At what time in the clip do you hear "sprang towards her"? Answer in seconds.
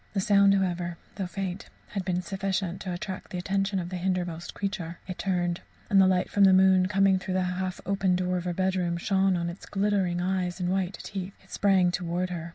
11.51-12.49